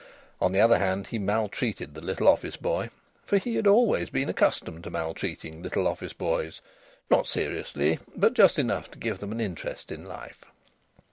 [0.41, 2.89] On the other hand, he maltreated the little office boy,
[3.23, 6.59] for he had always been accustomed to maltreating little office boys,
[7.11, 10.41] not seriously, but just enough to give them an interest in life.